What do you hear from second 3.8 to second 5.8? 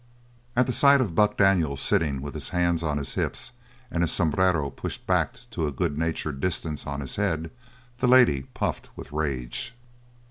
and his sombrero pushed back to a